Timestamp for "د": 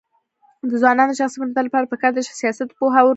0.69-0.71, 1.15-1.19